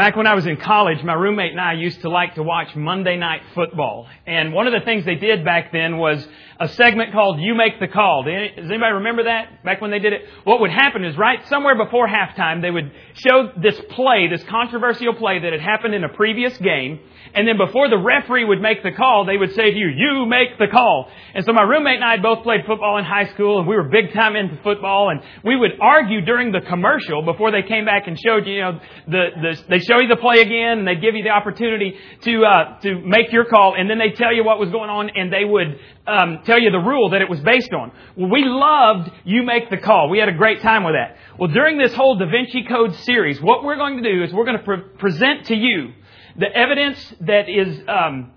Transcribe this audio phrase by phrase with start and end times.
[0.00, 2.74] Back when I was in college, my roommate and I used to like to watch
[2.74, 4.08] Monday Night Football.
[4.26, 6.26] And one of the things they did back then was
[6.58, 8.22] a segment called You Make the Call.
[8.22, 9.62] Does anybody remember that?
[9.62, 10.22] Back when they did it?
[10.44, 15.14] What would happen is right somewhere before halftime, they would show this play, this controversial
[15.14, 17.00] play that had happened in a previous game.
[17.32, 20.26] And then before the referee would make the call, they would say to you, you
[20.26, 21.10] make the call.
[21.34, 23.76] And so my roommate and I had both played football in high school and we
[23.76, 27.84] were big time into football and we would argue during the commercial before they came
[27.84, 31.00] back and showed you, know, the, the, they show you the play again and they'd
[31.00, 34.44] give you the opportunity to, uh, to make your call and then they'd tell you
[34.44, 37.40] what was going on and they would, um, tell you the rule that it was
[37.40, 37.90] based on.
[38.16, 40.08] Well, we loved you make the call.
[40.08, 41.16] We had a great time with that.
[41.38, 44.44] Well, during this whole Da Vinci Code series, what we're going to do is we're
[44.44, 45.92] going to pre- present to you
[46.36, 48.32] the evidence that is um,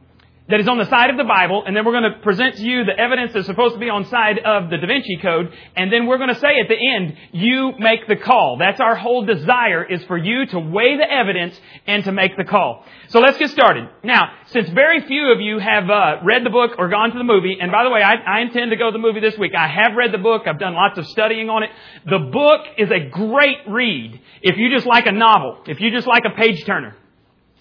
[0.49, 2.63] that is on the side of the Bible, and then we're going to present to
[2.63, 5.91] you the evidence that's supposed to be on side of the Da Vinci Code, and
[5.91, 8.58] then we're going to say at the end, you make the call.
[8.59, 12.44] That's our whole desire is for you to weigh the evidence and to make the
[12.44, 12.83] call.
[13.08, 13.88] So let's get started.
[14.03, 17.23] Now, since very few of you have uh, read the book or gone to the
[17.23, 19.53] movie, and by the way, I, I intend to go to the movie this week.
[19.57, 20.44] I have read the book.
[20.45, 21.69] I've done lots of studying on it.
[22.05, 26.07] The book is a great read if you just like a novel, if you just
[26.07, 26.97] like a page turner.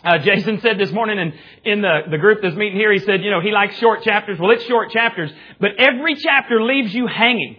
[0.05, 3.23] Uh, Jason said this morning in, in the, the group that's meeting here, he said,
[3.23, 4.39] you know, he likes short chapters.
[4.39, 7.57] Well, it's short chapters, but every chapter leaves you hanging.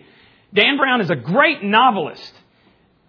[0.53, 2.33] Dan Brown is a great novelist.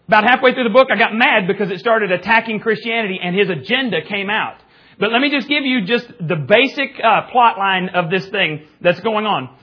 [0.06, 3.48] About halfway through the book, I got mad because it started attacking Christianity and his
[3.48, 4.58] agenda came out.
[4.98, 8.66] But let me just give you just the basic uh, plot line of this thing
[8.80, 9.56] that's going on.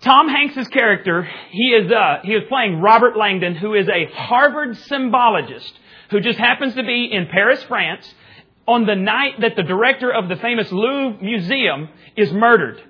[0.00, 4.76] Tom Hanks's character, he is, uh, he is playing Robert Langdon, who is a Harvard
[4.76, 5.72] symbologist
[6.10, 8.14] who just happens to be in Paris, France,
[8.68, 12.80] on the night that the director of the famous Louvre Museum is murdered.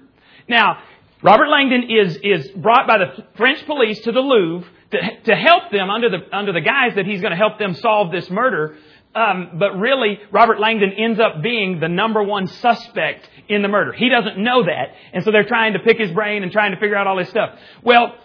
[0.48, 0.82] Now,
[1.22, 5.70] Robert Langdon is, is brought by the French police to the Louvre to, to help
[5.70, 8.76] them under the, under the guise that he's going to help them solve this murder.
[9.14, 13.92] Um, but really, Robert Langdon ends up being the number one suspect in the murder.
[13.92, 16.80] He doesn't know that, and so they're trying to pick his brain and trying to
[16.80, 17.58] figure out all this stuff.
[17.82, 18.16] Well,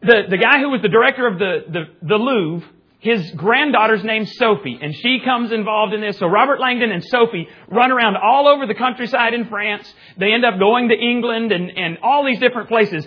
[0.00, 2.68] the, the guy who was the director of the, the, the Louvre
[3.04, 6.16] his granddaughter's name's Sophie, and she comes involved in this.
[6.16, 9.92] So Robert Langdon and Sophie run around all over the countryside in France.
[10.16, 13.06] They end up going to England and, and all these different places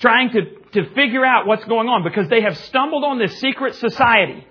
[0.00, 0.42] trying to,
[0.72, 4.46] to figure out what's going on because they have stumbled on this secret society.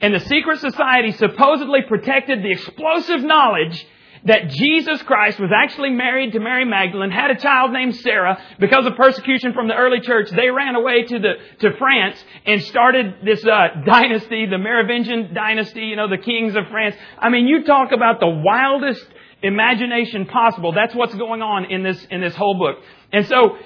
[0.00, 3.84] And the secret society supposedly protected the explosive knowledge
[4.26, 8.38] that Jesus Christ was actually married to Mary Magdalene, had a child named Sarah.
[8.58, 12.62] Because of persecution from the early church, they ran away to the to France and
[12.62, 15.82] started this uh, dynasty, the Merovingian dynasty.
[15.82, 16.96] You know, the kings of France.
[17.18, 19.06] I mean, you talk about the wildest
[19.42, 20.72] imagination possible.
[20.72, 22.82] That's what's going on in this in this whole book.
[23.12, 23.56] And so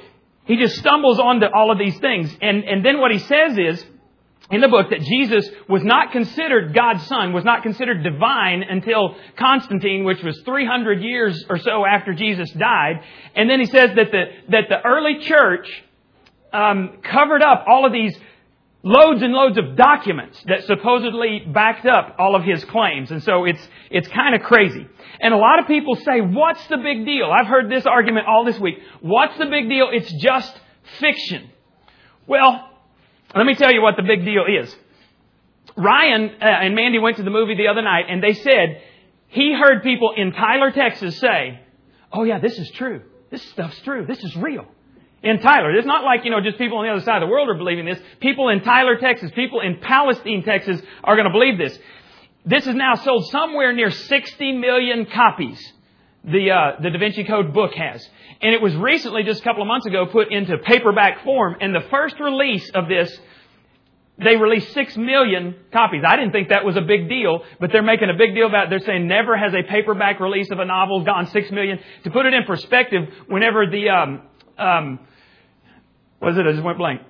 [0.44, 3.84] he just stumbles onto all of these things, and and then what he says is
[4.50, 9.16] in the book that Jesus was not considered God's son, was not considered divine until
[9.36, 13.00] Constantine, which was 300 years or so after Jesus died.
[13.36, 15.68] And then he says that the, that the early church
[16.52, 18.16] um, covered up all of these
[18.82, 23.10] loads and loads of documents that supposedly backed up all of his claims.
[23.10, 24.86] And so it's, it's kind of crazy.
[25.20, 27.30] And a lot of people say, what's the big deal?
[27.30, 28.78] I've heard this argument all this week.
[29.00, 29.88] What's the big deal?
[29.92, 30.58] It's just
[30.98, 31.50] fiction.
[32.26, 32.69] Well,
[33.34, 34.74] let me tell you what the big deal is.
[35.76, 38.82] Ryan uh, and Mandy went to the movie the other night and they said
[39.28, 41.60] he heard people in Tyler, Texas say,
[42.12, 43.02] Oh yeah, this is true.
[43.30, 44.04] This stuff's true.
[44.06, 44.66] This is real.
[45.22, 45.70] In Tyler.
[45.76, 47.54] It's not like, you know, just people on the other side of the world are
[47.54, 47.98] believing this.
[48.20, 51.78] People in Tyler, Texas, people in Palestine, Texas are going to believe this.
[52.46, 55.60] This is now sold somewhere near 60 million copies.
[56.22, 58.06] The, uh, the Da Vinci Code book has.
[58.42, 61.56] And it was recently, just a couple of months ago, put into paperback form.
[61.60, 63.18] And the first release of this,
[64.18, 66.02] they released six million copies.
[66.06, 68.66] I didn't think that was a big deal, but they're making a big deal about
[68.66, 68.70] it.
[68.70, 71.78] They're saying never has a paperback release of a novel gone six million.
[72.04, 74.22] To put it in perspective, whenever the, um,
[74.58, 74.98] um,
[76.20, 76.46] it?
[76.46, 77.00] I just went blank.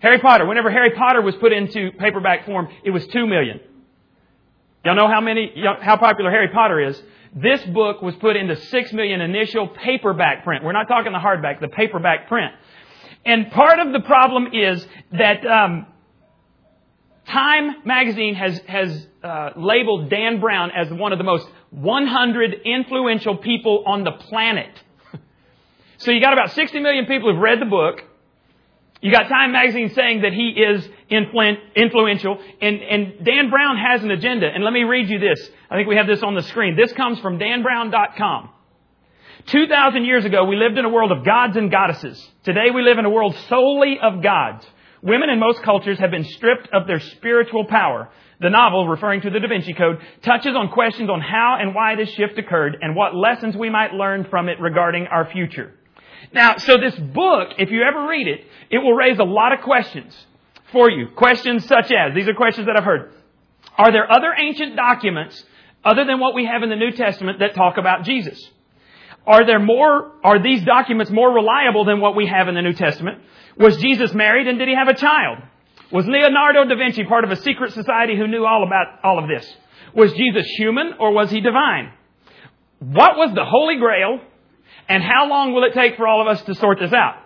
[0.00, 0.46] Harry Potter.
[0.46, 3.60] Whenever Harry Potter was put into paperback form, it was two million.
[4.84, 7.02] Y'all know how many, how popular Harry Potter is?
[7.34, 10.62] This book was put into six million initial paperback print.
[10.62, 12.52] We're not talking the hardback, the paperback print.
[13.24, 15.86] And part of the problem is that um,
[17.26, 23.38] Time magazine has has uh, labeled Dan Brown as one of the most 100 influential
[23.38, 24.70] people on the planet.
[25.96, 28.04] so you got about 60 million people who've read the book.
[29.04, 34.10] You got Time Magazine saying that he is influential, and, and Dan Brown has an
[34.10, 34.46] agenda.
[34.46, 35.46] And let me read you this.
[35.70, 36.74] I think we have this on the screen.
[36.74, 38.48] This comes from danbrown.com.
[39.44, 42.18] 2,000 years ago, we lived in a world of gods and goddesses.
[42.44, 44.64] Today, we live in a world solely of gods.
[45.02, 48.08] women in most cultures have been stripped of their spiritual power.
[48.40, 51.94] The novel, referring to the Da Vinci Code, touches on questions on how and why
[51.94, 55.74] this shift occurred and what lessons we might learn from it regarding our future.
[56.32, 59.60] Now, so this book, if you ever read it, it will raise a lot of
[59.60, 60.14] questions
[60.72, 61.08] for you.
[61.14, 63.12] Questions such as, these are questions that I've heard.
[63.76, 65.42] Are there other ancient documents
[65.84, 68.50] other than what we have in the New Testament that talk about Jesus?
[69.26, 72.74] Are there more, are these documents more reliable than what we have in the New
[72.74, 73.22] Testament?
[73.56, 75.38] Was Jesus married and did he have a child?
[75.90, 79.28] Was Leonardo da Vinci part of a secret society who knew all about all of
[79.28, 79.50] this?
[79.94, 81.92] Was Jesus human or was he divine?
[82.80, 84.20] What was the Holy Grail
[84.88, 87.16] and how long will it take for all of us to sort this out?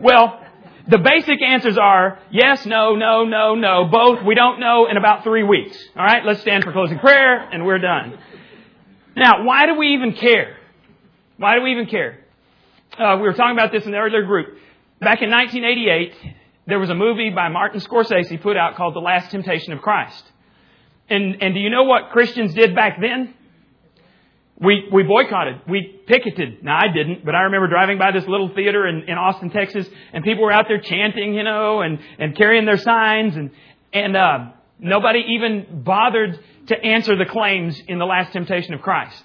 [0.00, 0.40] Well,
[0.88, 4.24] the basic answers are yes, no, no, no, no, both.
[4.24, 5.76] We don't know in about three weeks.
[5.96, 8.18] All right, let's stand for closing prayer and we're done.
[9.16, 10.56] Now, why do we even care?
[11.38, 12.18] Why do we even care?
[12.98, 14.58] Uh, we were talking about this in the earlier group.
[15.00, 16.14] Back in 1988,
[16.66, 20.24] there was a movie by Martin Scorsese put out called The Last Temptation of Christ.
[21.08, 23.34] And, and do you know what Christians did back then?
[24.60, 25.62] We, we boycotted.
[25.68, 26.62] We picketed.
[26.62, 29.88] Now I didn't, but I remember driving by this little theater in, in Austin, Texas,
[30.12, 33.50] and people were out there chanting, you know, and, and carrying their signs, and,
[33.92, 34.38] and, uh,
[34.78, 39.22] nobody even bothered to answer the claims in the last temptation of Christ.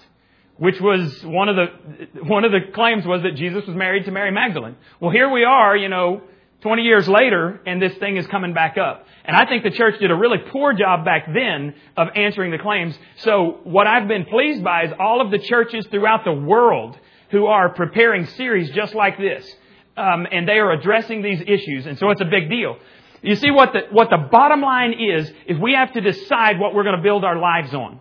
[0.58, 4.12] Which was one of the, one of the claims was that Jesus was married to
[4.12, 4.76] Mary Magdalene.
[5.00, 6.22] Well, here we are, you know,
[6.62, 9.06] 20 years later, and this thing is coming back up.
[9.24, 12.58] And I think the church did a really poor job back then of answering the
[12.58, 12.98] claims.
[13.18, 16.98] So what I've been pleased by is all of the churches throughout the world
[17.32, 19.50] who are preparing series just like this.
[19.96, 21.86] Um, and they are addressing these issues.
[21.86, 22.78] And so it's a big deal.
[23.22, 26.74] You see what the, what the bottom line is, is we have to decide what
[26.74, 28.00] we're going to build our lives on.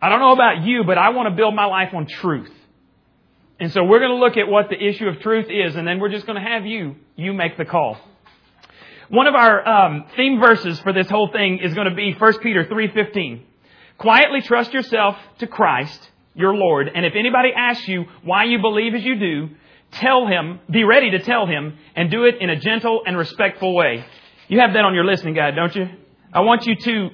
[0.00, 2.50] I don't know about you, but I want to build my life on truth.
[3.58, 5.98] And so we're going to look at what the issue of truth is, and then
[5.98, 7.96] we're just going to have you, you make the call.
[9.08, 12.38] One of our um, theme verses for this whole thing is going to be 1
[12.40, 13.42] Peter 3.15.
[13.98, 18.94] Quietly trust yourself to Christ, your Lord, and if anybody asks you why you believe
[18.94, 19.48] as you do,
[19.92, 23.74] tell him, be ready to tell him, and do it in a gentle and respectful
[23.74, 24.04] way.
[24.48, 25.88] You have that on your listening guide, don't you?
[26.32, 27.08] I want you to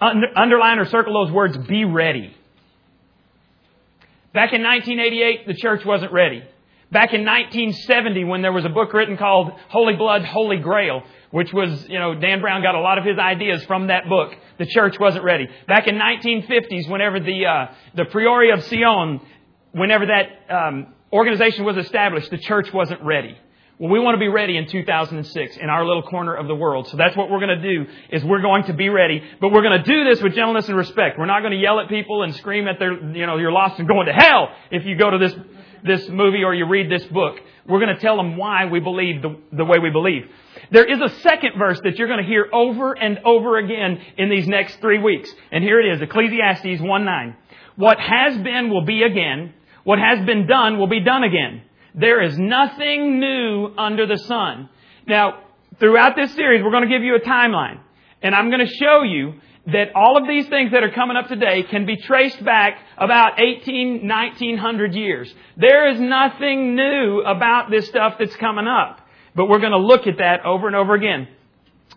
[0.00, 2.36] underline or circle those words, be ready.
[4.34, 6.42] Back in 1988, the church wasn't ready.
[6.90, 11.52] Back in 1970, when there was a book written called Holy Blood, Holy Grail, which
[11.52, 14.34] was, you know, Dan Brown got a lot of his ideas from that book.
[14.58, 15.48] The church wasn't ready.
[15.66, 19.20] Back in 1950s, whenever the uh, the Priory of Sion,
[19.72, 23.36] whenever that um, organization was established, the church wasn't ready.
[23.78, 26.88] Well, we want to be ready in 2006 in our little corner of the world.
[26.88, 29.62] So that's what we're going to do is we're going to be ready, but we're
[29.62, 31.16] going to do this with gentleness and respect.
[31.16, 33.78] We're not going to yell at people and scream at their, you know, you're lost
[33.78, 35.32] and going to hell if you go to this,
[35.84, 37.38] this movie or you read this book.
[37.68, 40.28] We're going to tell them why we believe the, the way we believe.
[40.72, 44.28] There is a second verse that you're going to hear over and over again in
[44.28, 45.30] these next three weeks.
[45.52, 47.36] And here it is, Ecclesiastes 1 9.
[47.76, 49.54] What has been will be again.
[49.84, 51.62] What has been done will be done again.
[51.98, 54.68] There is nothing new under the sun.
[55.06, 55.42] Now,
[55.80, 57.80] throughout this series, we're going to give you a timeline.
[58.22, 59.34] And I'm going to show you
[59.66, 63.40] that all of these things that are coming up today can be traced back about
[63.40, 65.32] 18, 1900 years.
[65.56, 69.00] There is nothing new about this stuff that's coming up.
[69.34, 71.28] But we're going to look at that over and over again.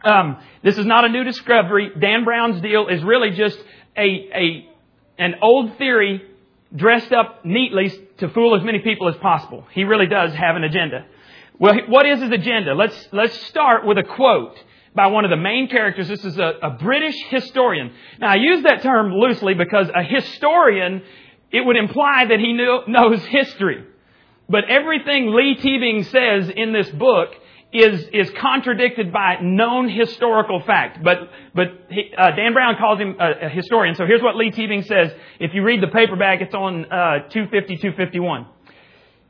[0.04, 1.92] Um, this is not a new discovery.
[2.00, 3.58] Dan Brown's deal is really just
[3.96, 4.70] a, a
[5.18, 6.24] an old theory
[6.76, 7.90] dressed up neatly
[8.22, 9.66] to fool as many people as possible.
[9.74, 11.06] He really does have an agenda.
[11.60, 12.74] Well, what is his agenda?
[12.74, 14.58] Let's, let's start with a quote
[14.96, 16.08] by one of the main characters.
[16.08, 17.92] This is a, a British historian.
[18.20, 21.02] Now, I use that term loosely because a historian,
[21.52, 23.84] it would imply that he knew, knows history.
[24.48, 27.30] But everything Leigh Teabing says in this book
[27.74, 31.04] is, is contradicted by known historical fact.
[31.04, 33.96] But, but he, uh, Dan Brown calls him a, a, historian.
[33.96, 35.12] So here's what Leigh Teabing says.
[35.40, 38.46] If you read the paperback, it's on uh, 250, 251.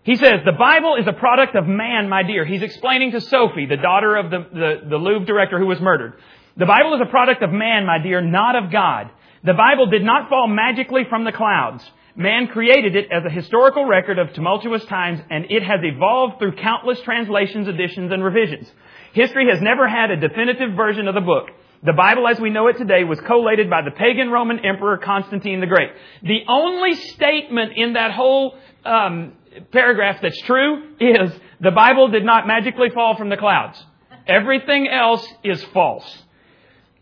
[0.04, 2.44] He says, the Bible is a product of man, my dear.
[2.44, 6.16] He's explaining to Sophie, the daughter of the, the, the Louvre director who was murdered.
[6.58, 9.12] The Bible is a product of man, my dear, not of God.
[9.44, 11.84] The Bible did not fall magically from the clouds.
[12.16, 16.56] Man created it as a historical record of tumultuous times, and it has evolved through
[16.58, 18.70] countless translations, additions, and revisions.
[19.14, 21.50] History has never had a definitive version of the book.
[21.84, 25.62] The Bible as we know it today was collated by the pagan Roman Emperor Constantine
[25.62, 25.90] the Great.
[26.22, 29.34] The only statement in that whole um,
[29.72, 33.84] paragraph that's true is the Bible did not magically fall from the clouds.
[34.28, 36.24] Everything else is false.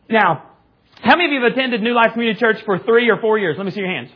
[0.10, 0.44] Now,
[1.02, 3.58] how many of you have attended New Life Community Church for three or four years?
[3.58, 4.12] Let me see your hands.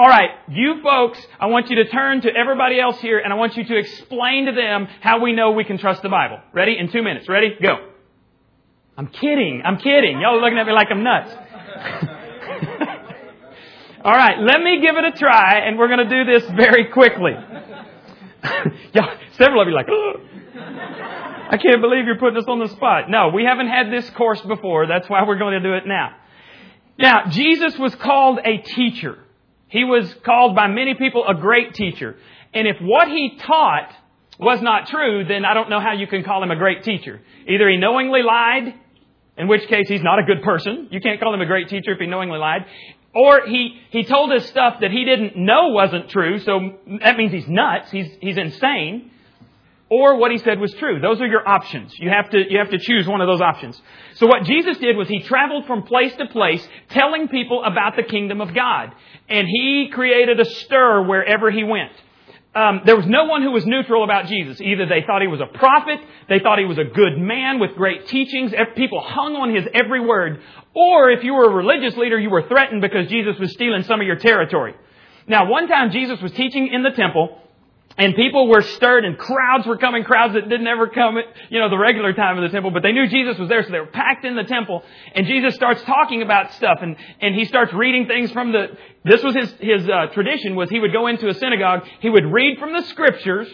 [0.00, 3.36] All right, you folks, I want you to turn to everybody else here and I
[3.36, 6.40] want you to explain to them how we know we can trust the Bible.
[6.54, 6.78] Ready?
[6.78, 7.28] In two minutes.
[7.28, 7.54] Ready?
[7.60, 7.86] Go.
[8.96, 9.60] I'm kidding.
[9.62, 10.18] I'm kidding.
[10.22, 11.30] Y'all are looking at me like I'm nuts.
[14.02, 16.86] All right, let me give it a try and we're going to do this very
[16.86, 17.32] quickly.
[18.94, 19.88] Y'all, several of you like,
[21.50, 23.10] I can't believe you're putting us on the spot.
[23.10, 24.86] No, we haven't had this course before.
[24.86, 26.16] That's why we're going to do it now.
[26.98, 29.18] Now, Jesus was called a teacher.
[29.70, 32.16] He was called by many people a great teacher.
[32.52, 33.92] And if what he taught
[34.38, 37.20] was not true, then I don't know how you can call him a great teacher.
[37.46, 38.74] Either he knowingly lied,
[39.36, 40.88] in which case he's not a good person.
[40.90, 42.66] You can't call him a great teacher if he knowingly lied.
[43.14, 46.60] Or he, he told us stuff that he didn't know wasn't true, so
[47.02, 49.10] that means he's nuts, he's, he's insane.
[49.90, 51.00] Or what he said was true.
[51.00, 51.92] Those are your options.
[51.98, 53.80] You have to, you have to choose one of those options.
[54.14, 58.04] So what Jesus did was he traveled from place to place telling people about the
[58.04, 58.94] kingdom of God.
[59.28, 61.90] And he created a stir wherever he went.
[62.54, 64.60] Um, there was no one who was neutral about Jesus.
[64.60, 67.76] Either they thought he was a prophet, they thought he was a good man with
[67.76, 70.40] great teachings, people hung on his every word,
[70.74, 74.00] or if you were a religious leader, you were threatened because Jesus was stealing some
[74.00, 74.74] of your territory.
[75.28, 77.38] Now, one time Jesus was teaching in the temple,
[78.00, 81.58] and people were stirred and crowds were coming, crowds that didn't ever come at, you
[81.58, 83.78] know, the regular time of the temple, but they knew Jesus was there, so they
[83.78, 84.82] were packed in the temple.
[85.14, 88.68] And Jesus starts talking about stuff and, and he starts reading things from the,
[89.04, 92.24] this was his, his uh, tradition was he would go into a synagogue, he would
[92.24, 93.48] read from the scriptures,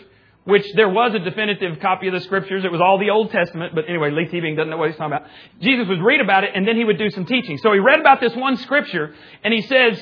[0.44, 2.64] which there was a definitive copy of the scriptures.
[2.64, 5.16] It was all the Old Testament, but anyway, Leigh Teabing doesn't know what he's talking
[5.16, 5.28] about.
[5.60, 7.58] Jesus would read about it and then he would do some teaching.
[7.58, 9.12] So he read about this one scripture
[9.42, 10.00] and he says,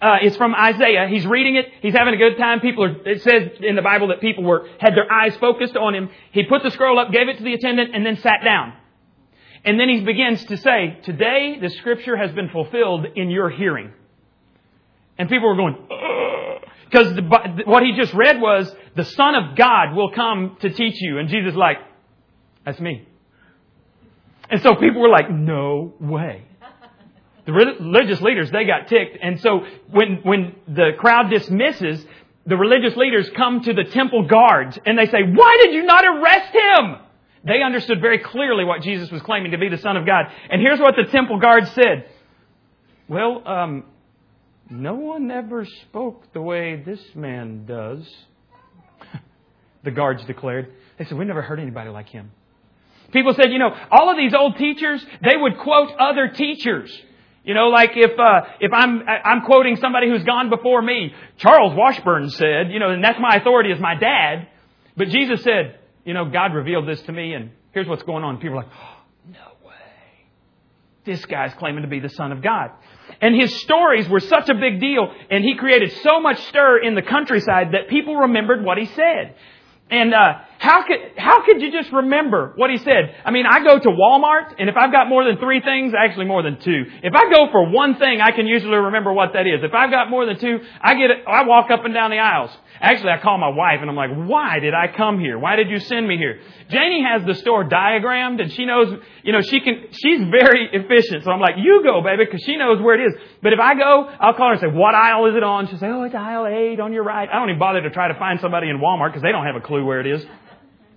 [0.00, 1.06] uh, it's from Isaiah.
[1.08, 1.66] He's reading it.
[1.82, 2.60] He's having a good time.
[2.60, 5.94] People are, it says in the Bible that people were, had their eyes focused on
[5.94, 6.10] him.
[6.32, 8.72] He put the scroll up, gave it to the attendant, and then sat down.
[9.64, 13.92] And then he begins to say, today the scripture has been fulfilled in your hearing.
[15.18, 15.76] And people were going,
[16.86, 17.20] because
[17.66, 21.18] what he just read was, the Son of God will come to teach you.
[21.18, 21.76] And Jesus like,
[22.64, 23.06] that's me.
[24.48, 26.46] And so people were like, no way.
[27.50, 29.18] The religious leaders, they got ticked.
[29.20, 32.04] And so when, when the crowd dismisses,
[32.46, 36.04] the religious leaders come to the temple guards and they say, why did you not
[36.04, 36.96] arrest him?
[37.44, 40.26] They understood very clearly what Jesus was claiming to be the Son of God.
[40.48, 42.08] And here's what the temple guards said.
[43.08, 43.84] Well, um,
[44.68, 48.08] no one ever spoke the way this man does.
[49.82, 50.72] the guards declared.
[50.98, 52.30] They said, we never heard anybody like him.
[53.12, 56.96] People said, you know, all of these old teachers, they would quote other teachers.
[57.42, 61.72] You know, like if uh, if I'm I'm quoting somebody who's gone before me, Charles
[61.74, 64.48] Washburn said, you know, and that's my authority as my dad.
[64.96, 68.36] But Jesus said, you know, God revealed this to me, and here's what's going on.
[68.38, 68.96] People are like, oh,
[69.32, 69.74] no way,
[71.04, 72.72] this guy's claiming to be the Son of God.
[73.22, 76.94] And his stories were such a big deal, and he created so much stir in
[76.94, 79.34] the countryside that people remembered what he said.
[79.90, 83.16] And uh, how could how could you just remember what he said?
[83.24, 86.26] I mean, I go to Walmart, and if I've got more than three things, actually
[86.26, 86.84] more than two.
[87.02, 89.64] If I go for one thing, I can usually remember what that is.
[89.64, 91.10] If I've got more than two, I get.
[91.26, 92.50] I walk up and down the aisles.
[92.78, 95.38] Actually, I call my wife and I'm like, why did I come here?
[95.38, 96.40] Why did you send me here?
[96.70, 101.24] Janie has the store diagrammed and she knows, you know, she can, she's very efficient.
[101.24, 103.12] So I'm like, you go, baby, because she knows where it is.
[103.42, 105.68] But if I go, I'll call her and say, what aisle is it on?
[105.68, 107.28] She'll say, oh, it's aisle eight on your right.
[107.28, 109.56] I don't even bother to try to find somebody in Walmart because they don't have
[109.56, 110.24] a clue where it is.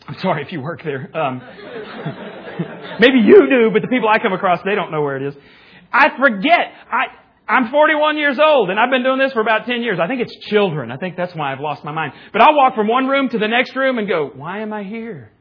[0.08, 1.16] I'm sorry if you work there.
[1.16, 1.42] Um,
[3.00, 5.36] maybe you do, but the people I come across, they don't know where it is.
[5.92, 6.74] I forget.
[6.92, 7.06] I,
[7.48, 10.00] I'm 41 years old and I've been doing this for about 10 years.
[10.02, 10.92] I think it's children.
[10.92, 12.14] I think that's why I've lost my mind.
[12.32, 14.84] But I'll walk from one room to the next room and go, why am I
[14.84, 15.32] here?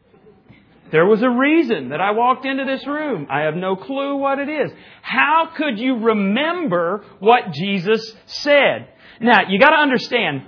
[0.93, 3.27] There was a reason that I walked into this room.
[3.31, 4.71] I have no clue what it is.
[5.01, 8.89] How could you remember what Jesus said?
[9.19, 10.43] Now, you gotta understand,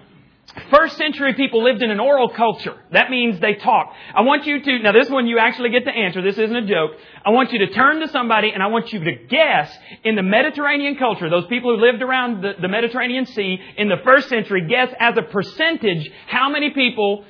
[0.71, 2.77] First century people lived in an oral culture.
[2.93, 3.93] That means they talk.
[4.15, 6.23] I want you to, now this one you actually get to answer.
[6.23, 6.93] This isn't a joke.
[7.25, 10.23] I want you to turn to somebody and I want you to guess in the
[10.23, 14.69] Mediterranean culture, those people who lived around the, the Mediterranean Sea in the first century,
[14.69, 17.25] guess as a percentage how many people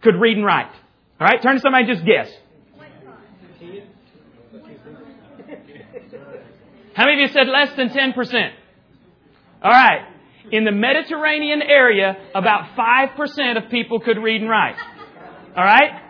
[0.00, 0.72] could read and write.
[1.20, 1.42] Alright?
[1.42, 2.32] Turn to somebody and just guess.
[6.94, 8.52] How many of you said less than 10%?
[9.62, 10.13] Alright
[10.50, 14.76] in the Mediterranean area, about 5% of people could read and write.
[15.56, 16.02] Alright?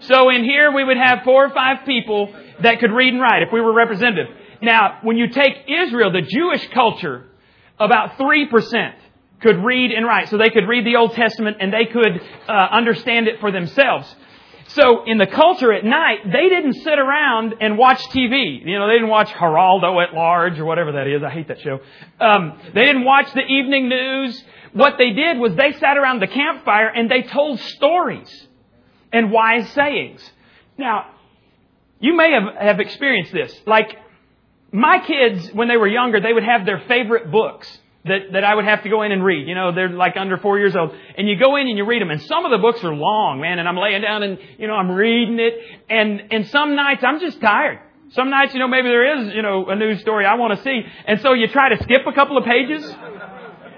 [0.00, 3.42] So in here we would have four or five people that could read and write
[3.42, 4.34] if we were representative.
[4.62, 7.26] Now, when you take Israel, the Jewish culture,
[7.78, 8.94] about 3%
[9.40, 10.28] could read and write.
[10.28, 14.14] So they could read the Old Testament and they could uh, understand it for themselves.
[14.74, 18.64] So in the culture at night, they didn't sit around and watch TV.
[18.64, 21.22] You know, they didn't watch Geraldo at Large or whatever that is.
[21.24, 21.80] I hate that show.
[22.20, 24.44] Um, they didn't watch the evening news.
[24.72, 28.46] What they did was they sat around the campfire and they told stories
[29.12, 30.22] and wise sayings.
[30.78, 31.06] Now,
[31.98, 33.52] you may have, have experienced this.
[33.66, 33.96] Like,
[34.70, 37.68] my kids, when they were younger, they would have their favorite books
[38.04, 39.46] that, that I would have to go in and read.
[39.46, 40.94] You know, they're like under four years old.
[41.16, 42.10] And you go in and you read them.
[42.10, 43.58] And some of the books are long, man.
[43.58, 45.54] And I'm laying down and, you know, I'm reading it.
[45.88, 47.80] And, and some nights I'm just tired.
[48.12, 50.64] Some nights, you know, maybe there is, you know, a news story I want to
[50.64, 50.82] see.
[51.06, 52.82] And so you try to skip a couple of pages.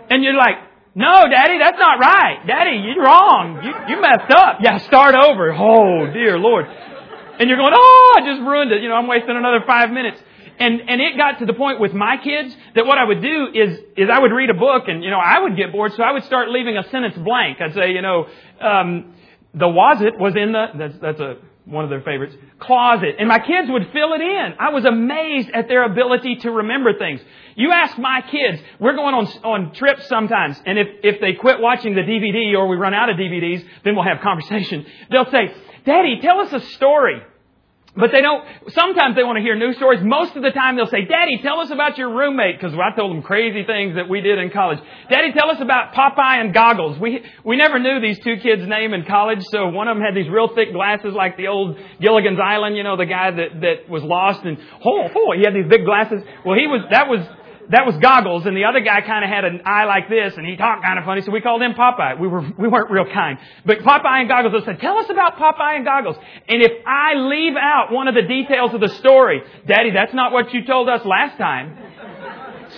[0.09, 0.57] And you're like,
[0.95, 2.47] no, Daddy, that's not right.
[2.47, 3.61] Daddy, you're wrong.
[3.65, 4.59] You, you messed up.
[4.63, 5.53] Yeah, start over.
[5.53, 6.67] Oh, dear Lord.
[6.67, 8.83] And you're going, oh, I just ruined it.
[8.83, 10.21] You know, I'm wasting another five minutes.
[10.63, 13.49] And, and it got to the point with my kids that what I would do
[13.53, 16.05] is, is I would read a book and, you know, I would get bored, so
[16.05, 17.61] I would start leaving a sentence blank.
[17.61, 18.29] I'd say, you know,
[18.61, 19.13] um,
[19.55, 23.17] the was it was in the, that's, that's a, one of their favorites, closet.
[23.19, 24.55] And my kids would fill it in.
[24.61, 27.21] I was amazed at their ability to remember things.
[27.57, 31.59] You ask my kids, we're going on, on trips sometimes, and if, if they quit
[31.59, 34.87] watching the DVD or we run out of DVDs, then we'll have conversation.
[35.11, 35.53] They'll say,
[35.85, 37.21] Daddy, tell us a story.
[37.95, 40.01] But they don't, sometimes they want to hear news stories.
[40.03, 43.15] Most of the time they'll say, Daddy, tell us about your roommate, because I told
[43.15, 44.79] them crazy things that we did in college.
[45.11, 46.99] Daddy, tell us about Popeye and goggles.
[46.99, 50.17] We, we never knew these two kids' name in college, so one of them had
[50.17, 53.91] these real thick glasses like the old Gilligan's Island, you know, the guy that, that
[53.91, 54.57] was lost and,
[54.87, 56.25] oh, oh, he had these big glasses.
[56.47, 57.21] Well, he was, that was,
[57.73, 60.47] that was Goggles, and the other guy kind of had an eye like this, and
[60.47, 62.21] he talked kind of funny, so we called him Popeye.
[62.21, 64.63] We were we weren't real kind, but Popeye and Goggles.
[64.63, 66.17] I said, "Tell us about Popeye and Goggles."
[66.49, 70.33] And if I leave out one of the details of the story, Daddy, that's not
[70.33, 71.92] what you told us last time.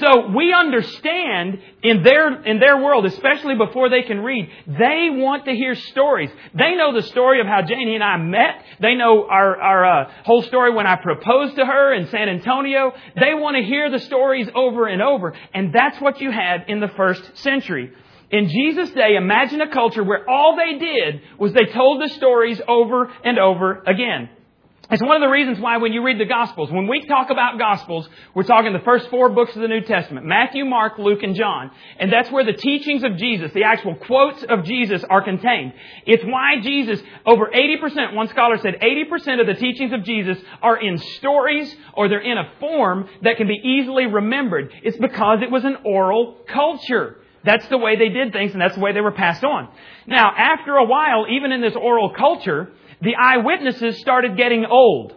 [0.00, 5.44] So we understand in their, in their world, especially before they can read, they want
[5.44, 6.30] to hear stories.
[6.52, 8.64] They know the story of how Janie and I met.
[8.80, 12.92] They know our, our uh, whole story when I proposed to her in San Antonio.
[13.14, 15.34] They want to hear the stories over and over.
[15.52, 17.92] And that's what you had in the first century.
[18.30, 22.60] In Jesus' day, imagine a culture where all they did was they told the stories
[22.66, 24.28] over and over again.
[24.90, 27.58] It's one of the reasons why when you read the Gospels, when we talk about
[27.58, 30.26] Gospels, we're talking the first four books of the New Testament.
[30.26, 31.70] Matthew, Mark, Luke, and John.
[31.98, 35.72] And that's where the teachings of Jesus, the actual quotes of Jesus are contained.
[36.04, 40.76] It's why Jesus, over 80%, one scholar said 80% of the teachings of Jesus are
[40.76, 44.70] in stories or they're in a form that can be easily remembered.
[44.82, 47.16] It's because it was an oral culture.
[47.42, 49.68] That's the way they did things and that's the way they were passed on.
[50.06, 52.70] Now, after a while, even in this oral culture,
[53.04, 55.14] the eyewitnesses started getting old.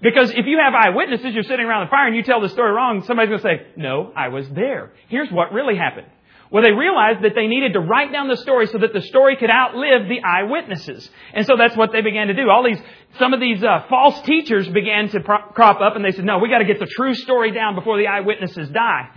[0.00, 2.70] Because if you have eyewitnesses, you're sitting around the fire and you tell the story
[2.70, 4.92] wrong, somebody's going to say, no, I was there.
[5.08, 6.06] Here's what really happened.
[6.50, 9.36] Well, they realized that they needed to write down the story so that the story
[9.36, 11.10] could outlive the eyewitnesses.
[11.34, 12.48] And so that's what they began to do.
[12.48, 12.80] All these,
[13.18, 16.38] some of these uh, false teachers began to pro- crop up and they said, no,
[16.38, 19.10] we got to get the true story down before the eyewitnesses die.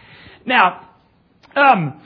[0.45, 0.89] Now,
[1.55, 2.01] um,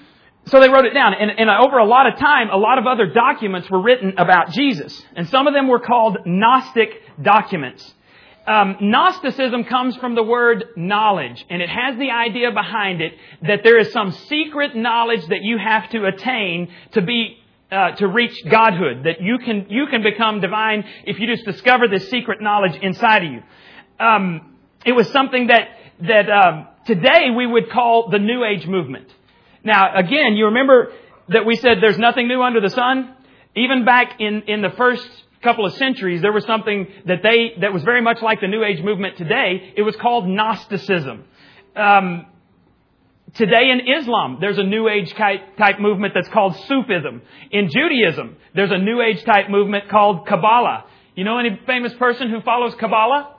[0.48, 1.14] so they wrote it down.
[1.14, 4.52] And, and, over a lot of time, a lot of other documents were written about
[4.52, 5.04] Jesus.
[5.16, 6.90] And some of them were called Gnostic
[7.22, 7.94] documents.
[8.46, 13.62] Um, Gnosticism comes from the word knowledge, and it has the idea behind it that
[13.64, 17.38] there is some secret knowledge that you have to attain to be
[17.72, 19.06] uh, to reach godhood.
[19.06, 23.26] That you can you can become divine if you just discover this secret knowledge inside
[23.26, 23.42] of you.
[24.00, 24.56] Um,
[24.86, 25.70] it was something that
[26.02, 29.12] that um, today we would call the New Age movement.
[29.66, 30.94] Now, again, you remember
[31.30, 33.14] that we said there's nothing new under the sun?
[33.56, 35.08] Even back in, in the first
[35.42, 38.64] couple of centuries, there was something that they, that was very much like the New
[38.64, 39.74] Age movement today.
[39.76, 41.26] It was called Gnosticism.
[41.76, 42.28] Um,
[43.36, 47.22] Today in Islam, there's a New Age type movement that's called Sufism.
[47.52, 50.86] In Judaism, there's a New Age type movement called Kabbalah.
[51.16, 53.35] You know any famous person who follows Kabbalah?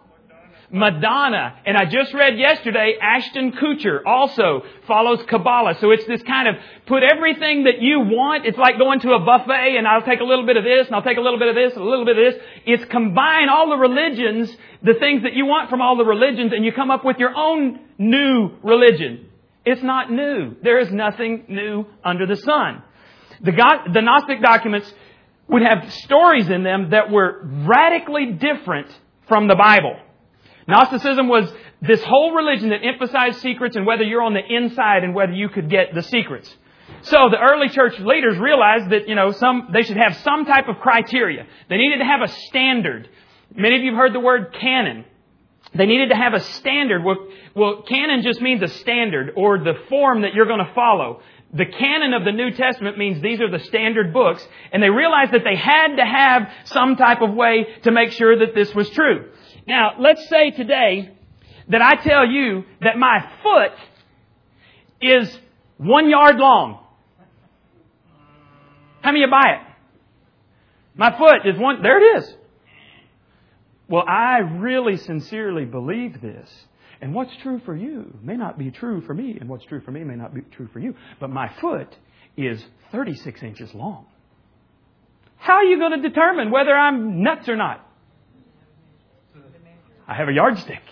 [0.70, 1.58] Madonna.
[1.64, 5.76] And I just read yesterday, Ashton Kutcher also follows Kabbalah.
[5.80, 8.46] So it's this kind of put everything that you want.
[8.46, 10.96] It's like going to a buffet and I'll take a little bit of this and
[10.96, 12.42] I'll take a little bit of this and a little bit of this.
[12.66, 16.64] It's combine all the religions, the things that you want from all the religions and
[16.64, 19.30] you come up with your own new religion.
[19.64, 20.56] It's not new.
[20.62, 22.82] There is nothing new under the sun.
[23.42, 24.92] The, God, the Gnostic documents
[25.48, 28.88] would have stories in them that were radically different
[29.28, 29.96] from the Bible.
[30.66, 35.14] Gnosticism was this whole religion that emphasized secrets and whether you're on the inside and
[35.14, 36.52] whether you could get the secrets.
[37.02, 40.68] So the early church leaders realized that, you know, some, they should have some type
[40.68, 41.46] of criteria.
[41.68, 43.08] They needed to have a standard.
[43.54, 45.04] Many of you have heard the word canon.
[45.74, 47.04] They needed to have a standard.
[47.04, 51.20] Well, well, canon just means a standard or the form that you're going to follow.
[51.52, 55.32] The canon of the New Testament means these are the standard books, and they realized
[55.32, 58.90] that they had to have some type of way to make sure that this was
[58.90, 59.30] true.
[59.66, 61.10] Now, let's say today
[61.68, 63.72] that I tell you that my foot
[65.00, 65.38] is
[65.78, 66.80] one yard long.
[69.02, 69.60] How many of you buy it?
[70.94, 72.34] My foot is one, there it is.
[73.88, 76.48] Well, I really sincerely believe this.
[77.00, 79.90] And what's true for you may not be true for me, and what's true for
[79.90, 80.94] me may not be true for you.
[81.20, 81.94] But my foot
[82.36, 84.06] is 36 inches long.
[85.36, 87.85] How are you going to determine whether I'm nuts or not?
[90.08, 90.82] I have a yardstick.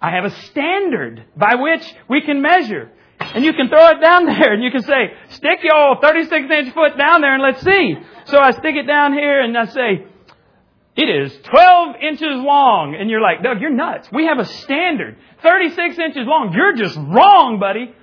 [0.00, 2.90] I have a standard by which we can measure.
[3.20, 6.74] And you can throw it down there and you can say, stick your 36 inch
[6.74, 7.96] foot down there and let's see.
[8.26, 10.06] So I stick it down here and I say,
[10.96, 12.96] it is 12 inches long.
[12.98, 14.08] And you're like, Doug, you're nuts.
[14.12, 15.16] We have a standard.
[15.42, 16.52] 36 inches long.
[16.52, 17.94] You're just wrong, buddy.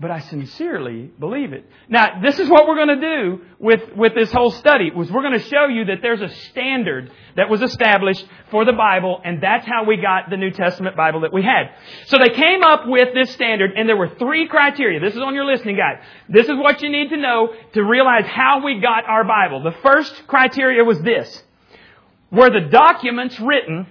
[0.00, 1.66] But I sincerely believe it.
[1.88, 5.22] Now, this is what we're going to do with, with this whole study, was we're
[5.22, 9.42] going to show you that there's a standard that was established for the Bible, and
[9.42, 11.74] that's how we got the New Testament Bible that we had.
[12.06, 15.00] So they came up with this standard, and there were three criteria.
[15.00, 16.00] This is on your listening guide.
[16.28, 19.64] This is what you need to know to realize how we got our Bible.
[19.64, 21.42] The first criteria was this
[22.30, 23.86] were the documents written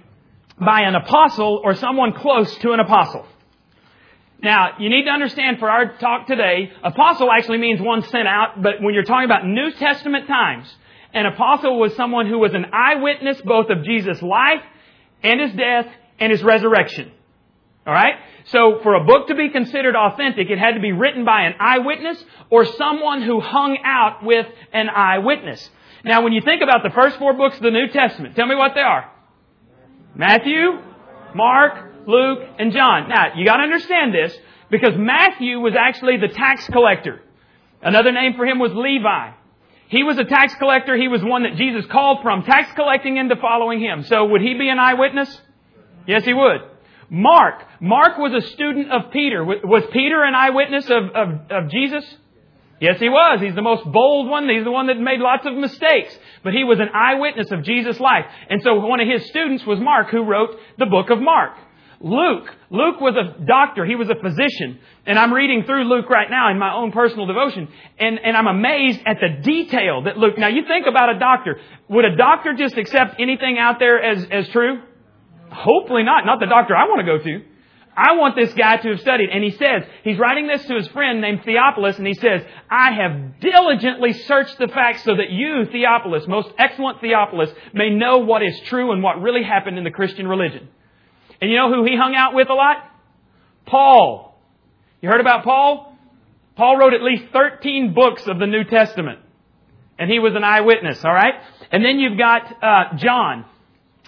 [0.58, 3.26] by an apostle or someone close to an apostle.
[4.40, 8.62] Now, you need to understand for our talk today, apostle actually means one sent out,
[8.62, 10.72] but when you're talking about New Testament times,
[11.12, 14.62] an apostle was someone who was an eyewitness both of Jesus' life
[15.22, 15.86] and his death
[16.20, 17.10] and his resurrection.
[17.86, 18.14] Alright?
[18.44, 21.54] So for a book to be considered authentic, it had to be written by an
[21.58, 25.68] eyewitness or someone who hung out with an eyewitness.
[26.04, 28.54] Now, when you think about the first four books of the New Testament, tell me
[28.54, 29.10] what they are.
[30.14, 30.80] Matthew,
[31.34, 33.08] Mark, Luke, and John.
[33.08, 34.36] Now, you gotta understand this,
[34.70, 37.20] because Matthew was actually the tax collector.
[37.82, 39.32] Another name for him was Levi.
[39.88, 40.96] He was a tax collector.
[40.96, 44.02] He was one that Jesus called from tax collecting into following him.
[44.04, 45.40] So would he be an eyewitness?
[46.06, 46.60] Yes, he would.
[47.10, 47.64] Mark.
[47.80, 49.44] Mark was a student of Peter.
[49.44, 52.04] Was Peter an eyewitness of, of, of Jesus?
[52.80, 53.40] Yes, he was.
[53.40, 54.48] He's the most bold one.
[54.48, 56.16] He's the one that made lots of mistakes.
[56.44, 58.26] But he was an eyewitness of Jesus' life.
[58.50, 61.56] And so one of his students was Mark, who wrote the book of Mark.
[62.00, 62.46] Luke.
[62.70, 63.84] Luke was a doctor.
[63.84, 64.78] He was a physician.
[65.04, 67.68] And I'm reading through Luke right now in my own personal devotion.
[67.98, 71.60] And, and I'm amazed at the detail that Luke, now you think about a doctor.
[71.88, 74.82] Would a doctor just accept anything out there as, as true?
[75.50, 76.24] Hopefully not.
[76.24, 77.44] Not the doctor I want to go to.
[77.96, 79.30] I want this guy to have studied.
[79.30, 82.92] And he says, he's writing this to his friend named Theophilus, and he says, I
[82.92, 88.44] have diligently searched the facts so that you, Theophilus, most excellent Theophilus, may know what
[88.44, 90.68] is true and what really happened in the Christian religion.
[91.40, 92.76] And you know who he hung out with a lot?
[93.66, 94.40] Paul.
[95.00, 95.96] You heard about Paul?
[96.56, 99.20] Paul wrote at least 13 books of the New Testament.
[99.98, 101.34] And he was an eyewitness, alright?
[101.70, 103.44] And then you've got uh, John.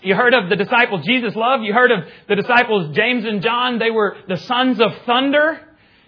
[0.02, 1.62] You heard of the disciples Jesus loved.
[1.62, 3.78] You heard of the disciples James and John.
[3.78, 5.60] They were the sons of thunder.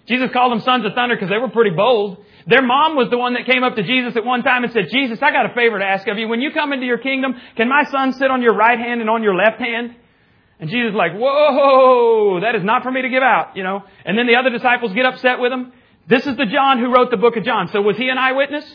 [0.05, 2.17] Jesus called them sons of thunder because they were pretty bold.
[2.47, 4.89] Their mom was the one that came up to Jesus at one time and said,
[4.91, 6.27] Jesus, I got a favor to ask of you.
[6.27, 9.09] When you come into your kingdom, can my son sit on your right hand and
[9.09, 9.95] on your left hand?
[10.59, 13.83] And Jesus is like, whoa, that is not for me to give out, you know.
[14.05, 15.73] And then the other disciples get upset with him.
[16.07, 17.69] This is the John who wrote the book of John.
[17.69, 18.65] So was he an eyewitness?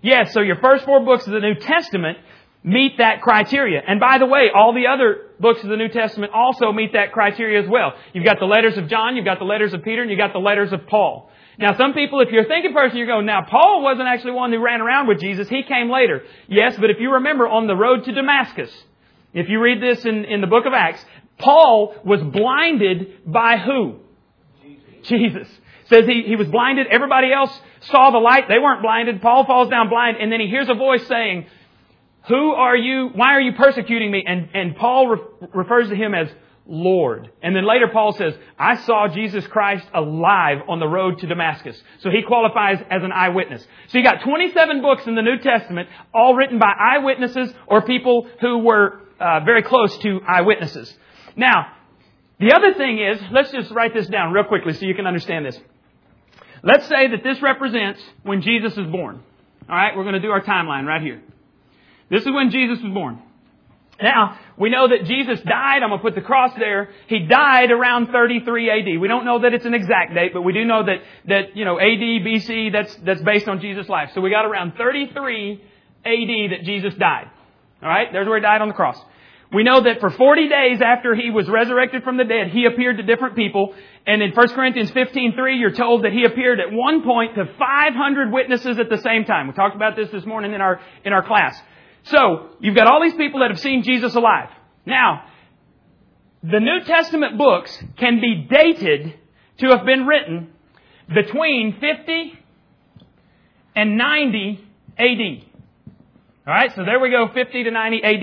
[0.00, 2.18] Yes, so your first four books of the New Testament
[2.62, 3.82] meet that criteria.
[3.86, 7.12] And by the way, all the other books of the New Testament also meet that
[7.12, 7.94] criteria as well.
[8.12, 10.32] You've got the letters of John, you've got the letters of Peter, and you've got
[10.32, 11.30] the letters of Paul.
[11.58, 14.52] Now, some people, if you're a thinking person, you're going, now, Paul wasn't actually one
[14.52, 15.48] who ran around with Jesus.
[15.48, 16.22] He came later.
[16.46, 18.70] Yes, but if you remember on the road to Damascus,
[19.32, 21.04] if you read this in, in the book of Acts,
[21.38, 24.00] Paul was blinded by who?
[24.62, 25.08] Jesus.
[25.08, 25.48] Jesus.
[25.86, 26.86] Says he, he was blinded.
[26.88, 28.48] Everybody else saw the light.
[28.48, 29.22] They weren't blinded.
[29.22, 31.46] Paul falls down blind, and then he hears a voice saying,
[32.28, 33.08] who are you?
[33.14, 34.22] Why are you persecuting me?
[34.26, 36.28] And, and Paul re- refers to him as
[36.66, 37.30] Lord.
[37.42, 41.82] And then later Paul says, I saw Jesus Christ alive on the road to Damascus.
[42.00, 43.66] So he qualifies as an eyewitness.
[43.88, 48.28] So you got 27 books in the New Testament, all written by eyewitnesses or people
[48.42, 50.92] who were uh, very close to eyewitnesses.
[51.36, 51.72] Now,
[52.38, 55.44] the other thing is, let's just write this down real quickly so you can understand
[55.46, 55.58] this.
[56.62, 59.22] Let's say that this represents when Jesus is born.
[59.68, 61.20] Alright, we're going to do our timeline right here.
[62.10, 63.22] This is when Jesus was born.
[64.00, 65.82] Now, we know that Jesus died.
[65.82, 66.90] I'm going to put the cross there.
[67.08, 69.00] He died around 33 AD.
[69.00, 71.64] We don't know that it's an exact date, but we do know that, that, you
[71.64, 74.10] know, AD, BC, that's, that's based on Jesus' life.
[74.14, 75.54] So we got around 33
[76.04, 77.28] AD that Jesus died.
[77.82, 78.08] Alright?
[78.12, 78.98] There's where he died on the cross.
[79.52, 82.98] We know that for 40 days after he was resurrected from the dead, he appeared
[82.98, 83.74] to different people.
[84.06, 88.32] And in 1 Corinthians 15:3, you're told that he appeared at one point to 500
[88.32, 89.46] witnesses at the same time.
[89.46, 91.60] We talked about this this morning in our in our class.
[92.04, 94.50] So, you've got all these people that have seen Jesus alive.
[94.86, 95.24] Now,
[96.42, 99.14] the New Testament books can be dated
[99.58, 100.52] to have been written
[101.12, 102.38] between 50
[103.74, 104.64] and 90
[104.98, 105.47] AD.
[106.48, 108.22] Alright, so there we go, 50 to 90 AD.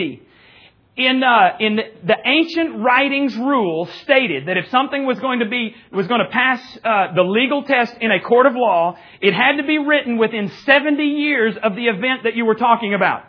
[0.97, 5.45] In, uh, in the, the, ancient writings rule stated that if something was going to
[5.45, 9.33] be, was going to pass uh, the legal test in a court of law, it
[9.33, 13.25] had to be written within 70 years of the event that you were talking about.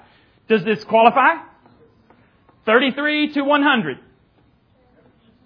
[0.49, 1.43] Does this qualify?
[2.65, 3.99] 33 to 100.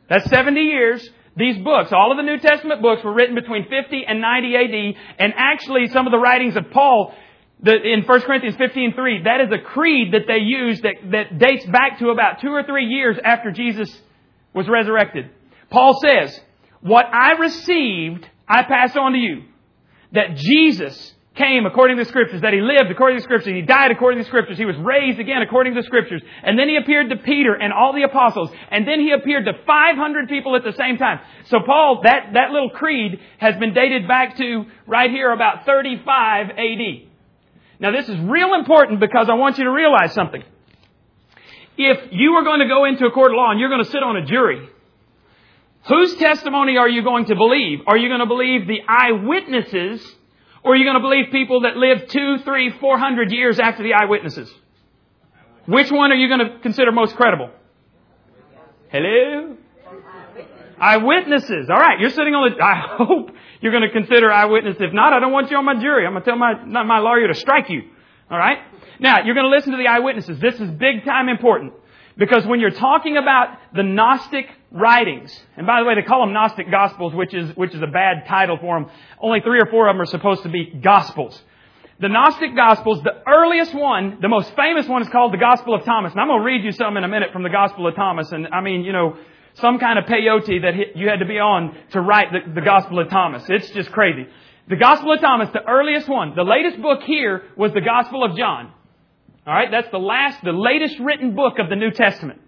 [0.09, 1.11] That's 70 years.
[1.37, 4.95] These books, all of the New Testament books were written between 50 and 90 AD,
[5.19, 7.15] and actually some of the writings of Paul
[7.62, 11.66] the, in 1 Corinthians 15.3, that is a creed that they use that, that dates
[11.66, 13.94] back to about two or three years after Jesus
[14.55, 15.31] was resurrected.
[15.68, 16.38] Paul says,
[16.81, 19.44] what I received, I pass on to you.
[20.12, 23.62] That Jesus came according to the scriptures, that he lived according to the scriptures, he
[23.62, 26.68] died according to the scriptures, he was raised again according to the scriptures, and then
[26.68, 30.57] he appeared to Peter and all the apostles, and then he appeared to 500 people
[30.57, 31.20] at the same time.
[31.44, 36.51] So Paul, that, that little creed has been dated back to right here about 35
[36.51, 37.10] AD.
[37.81, 40.43] Now this is real important because I want you to realize something.
[41.79, 43.90] If you are going to go into a court of law and you're going to
[43.90, 44.69] sit on a jury,
[45.88, 47.81] whose testimony are you going to believe?
[47.87, 50.07] Are you going to believe the eyewitnesses
[50.62, 53.83] or are you going to believe people that lived two, three, four hundred years after
[53.83, 54.53] the eyewitnesses?
[55.66, 57.51] Which one are you going to consider most credible?
[58.90, 59.57] Hello?
[60.81, 61.69] Eyewitnesses.
[61.69, 62.62] All right, you're sitting on the.
[62.62, 64.77] I hope you're going to consider eyewitness.
[64.81, 66.07] If not, I don't want you on my jury.
[66.07, 67.83] I'm going to tell my, not my lawyer to strike you.
[68.31, 68.59] All right?
[68.99, 70.38] Now, you're going to listen to the eyewitnesses.
[70.40, 71.75] This is big time important.
[72.16, 76.33] Because when you're talking about the Gnostic writings, and by the way, they call them
[76.33, 78.90] Gnostic Gospels, which is, which is a bad title for them.
[79.21, 81.40] Only three or four of them are supposed to be Gospels.
[81.99, 85.85] The Gnostic Gospels, the earliest one, the most famous one is called the Gospel of
[85.85, 86.12] Thomas.
[86.12, 88.33] And I'm going to read you some in a minute from the Gospel of Thomas.
[88.33, 89.19] And I mean, you know,
[89.55, 92.99] some kind of peyote that you had to be on to write the, the Gospel
[92.99, 93.45] of Thomas.
[93.49, 94.27] It's just crazy.
[94.69, 98.37] The Gospel of Thomas, the earliest one, the latest book here was the Gospel of
[98.37, 98.73] John.
[99.47, 102.41] Alright, that's the last, the latest written book of the New Testament.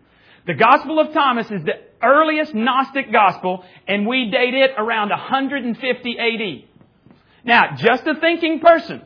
[0.46, 6.18] The Gospel of Thomas is the earliest Gnostic Gospel, and we date it around 150
[6.18, 7.14] AD.
[7.44, 9.02] Now, just a thinking person,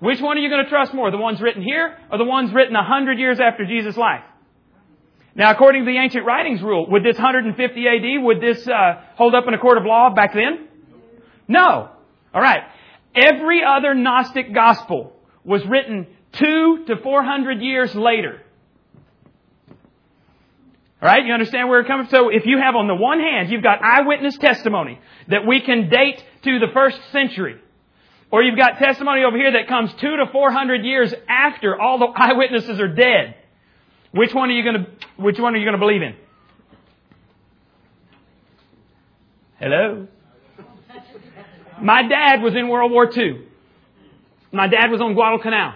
[0.00, 1.10] which one are you going to trust more?
[1.10, 4.22] The ones written here, or the ones written 100 years after Jesus' life?
[5.38, 9.36] Now, according to the ancient writings rule, would this 150 AD, would this uh, hold
[9.36, 10.66] up in a court of law back then?
[11.46, 11.90] No.
[12.34, 12.64] All right.
[13.14, 15.12] Every other Gnostic gospel
[15.44, 18.42] was written two to 400 years later.
[21.00, 22.16] All right, you understand where we're coming from?
[22.16, 24.98] So if you have on the one hand, you've got eyewitness testimony
[25.28, 27.60] that we can date to the first century.
[28.32, 32.00] Or you've got testimony over here that comes two to four hundred years after all
[32.00, 33.36] the eyewitnesses are dead.
[34.12, 36.14] Which one are you going to, which one are you going to believe in?
[39.58, 40.06] Hello?
[41.80, 43.46] My dad was in World War II.
[44.52, 45.74] My dad was on Guadalcanal.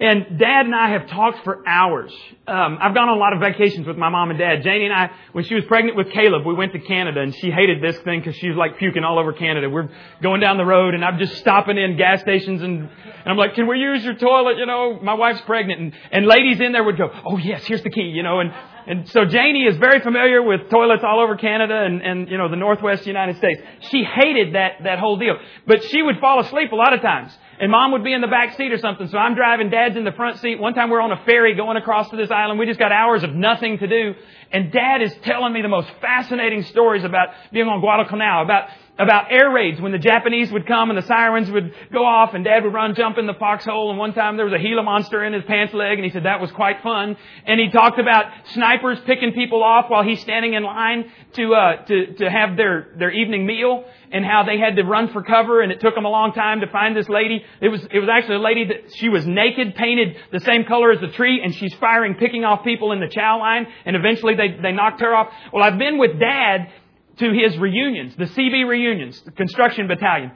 [0.00, 2.12] And Dad and I have talked for hours.
[2.46, 4.62] Um, I've gone on a lot of vacations with my mom and Dad.
[4.62, 7.50] Janie and I, when she was pregnant with Caleb, we went to Canada, and she
[7.50, 9.68] hated this thing because she's like puking all over Canada.
[9.68, 9.88] We're
[10.22, 13.54] going down the road, and I'm just stopping in gas stations, and, and I'm like,
[13.54, 16.84] "Can we use your toilet?" You know, my wife's pregnant, and and ladies in there
[16.84, 18.52] would go, "Oh yes, here's the key," you know, and
[18.86, 22.48] and so Janie is very familiar with toilets all over Canada and, and you know
[22.48, 23.60] the Northwest United States.
[23.90, 25.34] She hated that that whole deal,
[25.66, 27.36] but she would fall asleep a lot of times.
[27.60, 29.08] And mom would be in the back seat or something.
[29.08, 30.60] So I'm driving, dad's in the front seat.
[30.60, 32.58] One time we're on a ferry going across to this island.
[32.58, 34.14] We just got hours of nothing to do.
[34.52, 39.30] And dad is telling me the most fascinating stories about being on Guadalcanal, about about
[39.30, 42.64] air raids when the Japanese would come and the sirens would go off and dad
[42.64, 45.32] would run jump in the foxhole and one time there was a Gila monster in
[45.32, 47.16] his pants leg and he said that was quite fun.
[47.46, 51.84] And he talked about snipers picking people off while he's standing in line to, uh,
[51.84, 55.60] to, to have their, their evening meal and how they had to run for cover
[55.60, 57.44] and it took them a long time to find this lady.
[57.60, 60.90] It was, it was actually a lady that she was naked, painted the same color
[60.90, 64.34] as the tree and she's firing, picking off people in the chow line and eventually
[64.34, 65.28] they, they knocked her off.
[65.52, 66.72] Well, I've been with dad
[67.18, 70.32] to his reunions, the CB reunions, the construction battalion.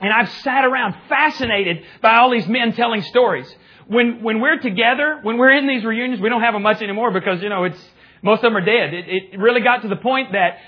[0.00, 3.52] And I've sat around fascinated by all these men telling stories.
[3.86, 7.12] When, when we're together, when we're in these reunions, we don't have them much anymore
[7.12, 7.80] because, you know, it's,
[8.22, 8.94] most of them are dead.
[8.94, 10.58] It, it really got to the point that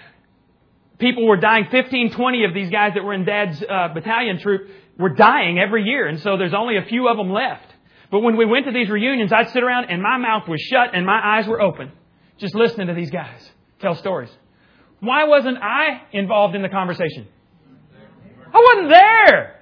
[0.99, 4.69] people were dying, 15, 20 of these guys that were in Dad's uh, battalion troop
[4.99, 6.07] were dying every year.
[6.07, 7.67] And so there's only a few of them left.
[8.11, 10.91] But when we went to these reunions, I'd sit around and my mouth was shut
[10.95, 11.91] and my eyes were open,
[12.39, 14.31] just listening to these guys tell stories.
[15.05, 17.27] Why wasn't I involved in the conversation?
[18.53, 19.61] I wasn't there.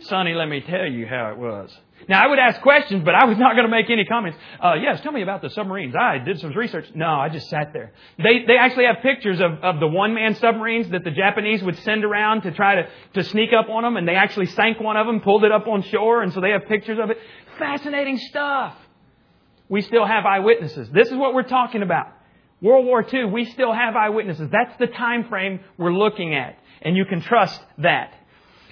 [0.00, 1.76] Sonny, let me tell you how it was.
[2.08, 4.36] Now, I would ask questions, but I was not going to make any comments.
[4.60, 5.94] Uh, yes, tell me about the submarines.
[5.94, 6.86] I did some research.
[6.94, 7.92] No, I just sat there.
[8.18, 12.04] They, they actually have pictures of, of the one-man submarines that the Japanese would send
[12.04, 15.06] around to try to, to sneak up on them, and they actually sank one of
[15.06, 17.18] them, pulled it up on shore, and so they have pictures of it.
[17.58, 18.74] Fascinating stuff.
[19.68, 20.90] We still have eyewitnesses.
[20.90, 22.06] This is what we're talking about.
[22.62, 24.48] World War II, we still have eyewitnesses.
[24.50, 26.58] That's the time frame we're looking at.
[26.80, 28.14] And you can trust that.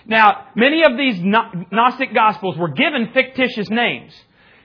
[0.07, 4.13] Now, many of these Gnostic Gospels were given fictitious names.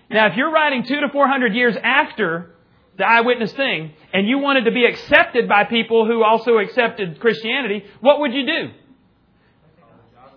[0.09, 2.55] Now, if you're writing two to four hundred years after
[2.97, 7.83] the eyewitness thing, and you wanted to be accepted by people who also accepted Christianity,
[7.99, 8.71] what would you do?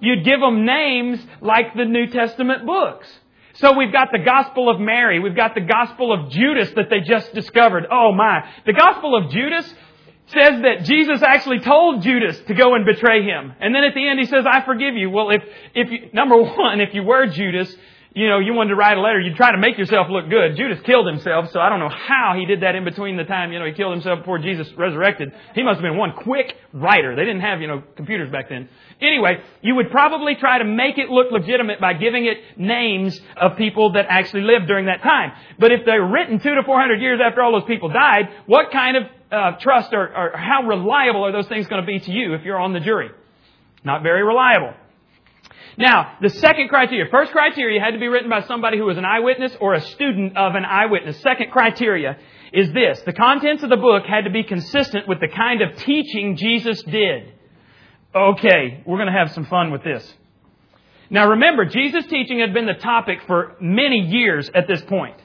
[0.01, 3.09] You'd give them names like the New Testament books.
[3.61, 5.19] So we've got the Gospel of Mary.
[5.19, 7.87] We've got the Gospel of Judas that they just discovered.
[7.91, 8.49] Oh my.
[8.65, 9.67] The Gospel of Judas
[10.27, 13.53] says that Jesus actually told Judas to go and betray him.
[13.59, 15.11] And then at the end he says, I forgive you.
[15.11, 15.43] Well, if,
[15.75, 17.75] if you, number one, if you were Judas,
[18.15, 20.57] you know, you wanted to write a letter, you'd try to make yourself look good.
[20.57, 23.53] Judas killed himself, so I don't know how he did that in between the time,
[23.53, 25.33] you know, he killed himself before Jesus resurrected.
[25.55, 27.15] He must have been one quick writer.
[27.15, 28.69] They didn't have, you know, computers back then.
[29.01, 33.57] Anyway, you would probably try to make it look legitimate by giving it names of
[33.57, 35.33] people that actually lived during that time.
[35.59, 38.73] But if they're written two to four hundred years after all those people died, what
[38.73, 42.11] kind of uh, trust or, or how reliable are those things going to be to
[42.11, 43.11] you if you're on the jury?
[43.85, 44.75] Not very reliable.
[45.79, 49.05] Now, the second criteria, first criteria had to be written by somebody who was an
[49.05, 51.21] eyewitness or a student of an eyewitness.
[51.21, 52.19] Second criteria
[52.53, 53.01] is this.
[53.03, 56.83] The contents of the book had to be consistent with the kind of teaching Jesus
[56.83, 57.33] did.
[58.13, 60.15] Okay, we're going to have some fun with this.
[61.11, 65.17] Now remember, Jesus' teaching had been the topic for many years at this point.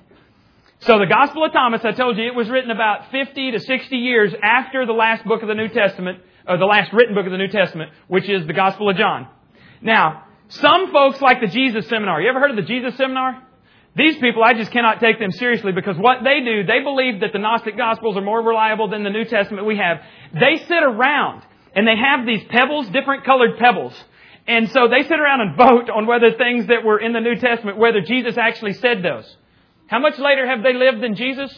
[0.81, 3.95] So the Gospel of Thomas, I told you, it was written about 50 to 60
[3.95, 7.31] years after the last book of the New Testament, or the last written book of
[7.31, 9.27] the New Testament, which is the Gospel of John.
[9.81, 12.21] Now, some folks like the Jesus Seminar.
[12.21, 13.41] You ever heard of the Jesus Seminar?
[13.95, 17.31] These people, I just cannot take them seriously because what they do, they believe that
[17.31, 19.97] the Gnostic Gospels are more reliable than the New Testament we have.
[20.33, 21.43] They sit around
[21.75, 23.93] and they have these pebbles, different colored pebbles.
[24.47, 27.35] And so they sit around and vote on whether things that were in the New
[27.35, 29.37] Testament, whether Jesus actually said those.
[29.87, 31.53] How much later have they lived than Jesus?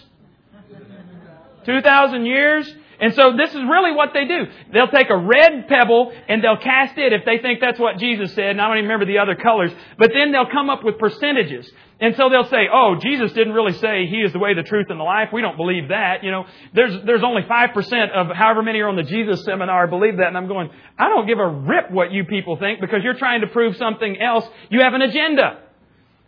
[1.65, 2.71] 2,000 years?
[2.99, 4.45] And so this is really what they do.
[4.71, 8.33] They'll take a red pebble and they'll cast it if they think that's what Jesus
[8.33, 10.97] said, and I don't even remember the other colors, but then they'll come up with
[10.97, 11.69] percentages.
[11.99, 14.87] And so they'll say, oh, Jesus didn't really say He is the way, the truth,
[14.89, 15.29] and the life.
[15.31, 16.23] We don't believe that.
[16.23, 20.17] You know, there's, there's only 5% of however many are on the Jesus seminar believe
[20.17, 20.27] that.
[20.27, 23.41] And I'm going, I don't give a rip what you people think because you're trying
[23.41, 24.45] to prove something else.
[24.69, 25.59] You have an agenda.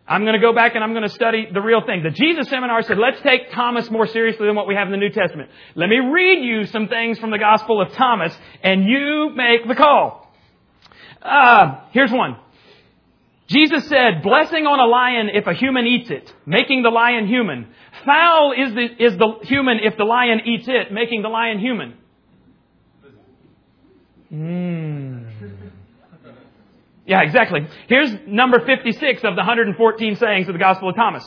[0.08, 2.02] I'm going to go back and I'm going to study the real thing.
[2.02, 4.98] The Jesus seminar said, let's take Thomas more seriously than what we have in the
[4.98, 5.50] New Testament.
[5.76, 9.76] Let me read you some things from the Gospel of Thomas and you make the
[9.76, 10.32] call.
[11.22, 12.38] Uh, here's one.
[13.48, 17.68] Jesus said, blessing on a lion if a human eats it, making the lion human.
[18.06, 21.96] Foul is the, is the human if the lion eats it, making the lion human.
[24.32, 24.97] Mm.
[27.08, 27.62] Yeah, exactly.
[27.88, 31.24] Here's number 56 of the 114 sayings of the Gospel of Thomas.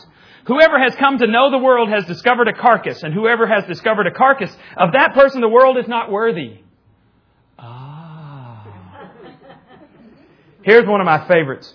[0.47, 4.07] Whoever has come to know the world has discovered a carcass, and whoever has discovered
[4.07, 6.61] a carcass, of that person the world is not worthy.
[7.59, 8.66] Ah.
[10.62, 11.73] Here's one of my favorites.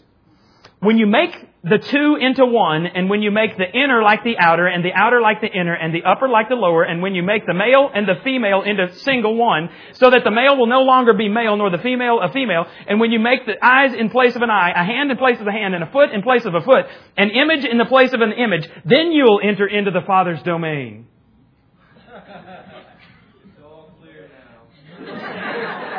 [0.80, 1.32] When you make
[1.66, 4.94] the two into one, and when you make the inner like the outer, and the
[4.94, 7.56] outer like the inner, and the upper like the lower, and when you make the
[7.56, 11.28] male and the female into single one, so that the male will no longer be
[11.28, 14.44] male, nor the female a female, and when you make the eyes in place of
[14.44, 16.54] an eye, a hand in place of a hand, and a foot in place of
[16.54, 16.86] a foot,
[17.18, 21.08] an image in the place of an image, then you'll enter into the Father's domain.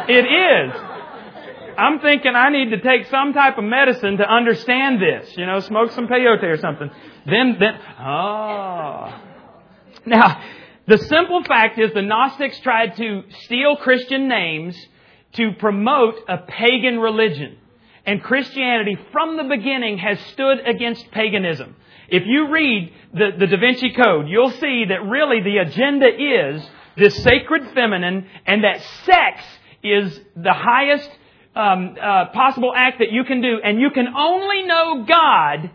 [0.08, 0.95] It is.
[1.78, 5.36] I'm thinking I need to take some type of medicine to understand this.
[5.36, 6.90] You know, smoke some peyote or something.
[7.26, 9.20] Then, then, oh.
[10.06, 10.42] Now,
[10.86, 14.76] the simple fact is the Gnostics tried to steal Christian names
[15.34, 17.58] to promote a pagan religion.
[18.04, 21.74] And Christianity from the beginning has stood against paganism.
[22.08, 26.64] If you read the, the Da Vinci Code, you'll see that really the agenda is
[26.96, 29.44] this sacred feminine and that sex
[29.82, 31.10] is the highest
[31.56, 35.70] um, uh, possible act that you can do, and you can only know God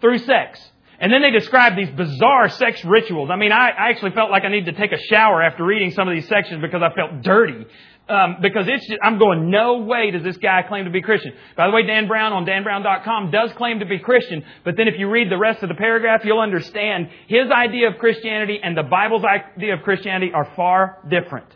[0.00, 0.60] through sex.
[1.00, 3.28] And then they describe these bizarre sex rituals.
[3.30, 5.90] I mean, I, I actually felt like I needed to take a shower after reading
[5.90, 7.66] some of these sections because I felt dirty.
[8.06, 11.32] Um, because it's just, I'm going, no way does this guy claim to be Christian.
[11.56, 14.98] By the way, Dan Brown on danbrown.com does claim to be Christian, but then if
[14.98, 18.82] you read the rest of the paragraph, you'll understand his idea of Christianity and the
[18.82, 21.46] Bible's idea of Christianity are far different.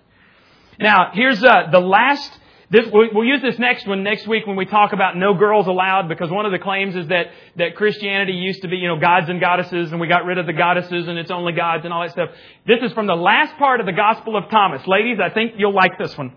[0.81, 2.33] Now, here's uh, the last
[2.71, 6.07] this, we'll use this next one next week when we talk about no girls allowed
[6.07, 9.31] because one of the claims is that, that Christianity used to be, you know, gods
[9.31, 12.03] and goddesses and we got rid of the goddesses and it's only gods and all
[12.03, 12.29] that stuff.
[12.67, 14.87] This is from the last part of the Gospel of Thomas.
[14.87, 16.35] Ladies, I think you'll like this one.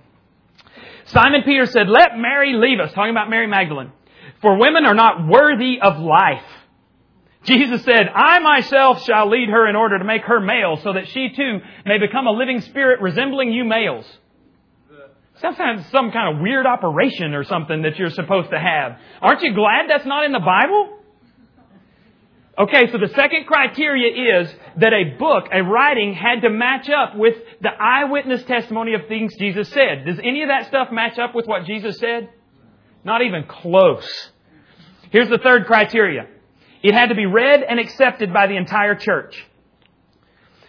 [1.06, 3.92] Simon Peter said, let Mary leave us, talking about Mary Magdalene,
[4.42, 6.46] for women are not worthy of life.
[7.44, 11.10] Jesus said, I myself shall lead her in order to make her male so that
[11.10, 14.06] she too may become a living spirit resembling you males.
[15.42, 19.00] Sometimes some kind of weird operation or something that you're supposed to have.
[19.22, 21.00] Aren't you glad that's not in the Bible?
[22.60, 27.16] Okay, so the second criteria is that a book, a writing, had to match up
[27.16, 30.06] with the eyewitness testimony of things Jesus said.
[30.06, 32.30] Does any of that stuff match up with what Jesus said?
[33.04, 34.30] Not even close.
[35.10, 36.28] Here's the third criteria.
[36.84, 39.44] It had to be read and accepted by the entire church.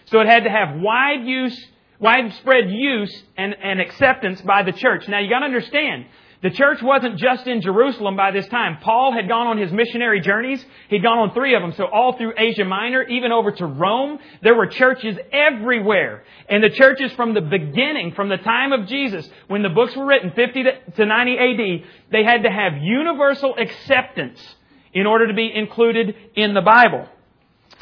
[0.07, 1.63] So it had to have wide use
[2.03, 5.09] widespread use and, and acceptance by the church.
[5.09, 6.07] Now you gotta understand,
[6.43, 8.79] the church wasn't just in Jerusalem by this time.
[8.81, 10.65] Paul had gone on his missionary journeys.
[10.89, 11.73] He'd gone on three of them.
[11.77, 16.25] So all through Asia Minor, even over to Rome, there were churches everywhere.
[16.49, 20.05] And the churches from the beginning, from the time of Jesus, when the books were
[20.05, 20.65] written, 50
[20.97, 24.43] to 90 AD, they had to have universal acceptance
[24.93, 27.07] in order to be included in the Bible.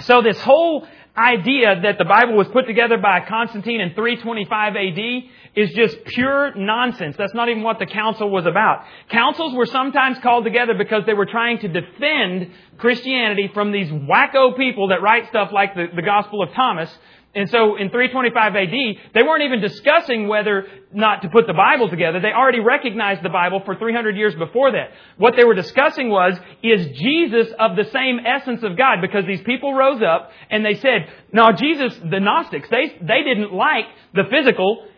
[0.01, 0.87] So this whole
[1.17, 6.55] idea that the Bible was put together by Constantine in 325 AD is just pure
[6.55, 7.17] nonsense.
[7.19, 8.85] That's not even what the council was about.
[9.11, 14.57] Councils were sometimes called together because they were trying to defend Christianity from these wacko
[14.57, 16.91] people that write stuff like the, the Gospel of Thomas
[17.33, 18.71] and so in 325 AD,
[19.15, 22.19] they weren't even discussing whether not to put the Bible together.
[22.19, 24.91] They already recognized the Bible for 300 years before that.
[25.17, 29.01] What they were discussing was, is Jesus of the same essence of God?
[29.01, 33.53] Because these people rose up and they said, no, Jesus, the Gnostics, they, they didn't
[33.53, 34.89] like the physical.